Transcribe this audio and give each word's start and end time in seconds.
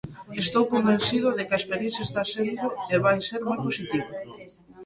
Estou 0.43 0.63
convencido 0.75 1.27
de 1.37 1.43
que 1.47 1.55
a 1.55 1.61
experiencia 1.61 2.03
está 2.07 2.23
sendo 2.35 2.65
e 2.93 2.95
vai 3.05 3.17
ser 3.27 3.41
moi 3.47 3.59
positiva. 3.65 4.11